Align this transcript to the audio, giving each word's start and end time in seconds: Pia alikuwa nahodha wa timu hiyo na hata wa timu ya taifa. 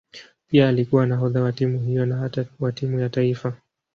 Pia 0.47 0.69
alikuwa 0.69 1.05
nahodha 1.05 1.41
wa 1.43 1.51
timu 1.53 1.79
hiyo 1.79 2.05
na 2.05 2.15
hata 2.17 2.45
wa 2.59 2.71
timu 2.71 2.99
ya 2.99 3.09
taifa. 3.09 3.53